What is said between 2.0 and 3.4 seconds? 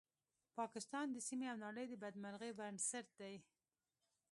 بدمرغۍ بنسټ دی